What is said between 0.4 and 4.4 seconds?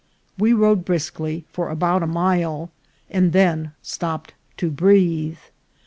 rode briskly for about a mile, and then stopped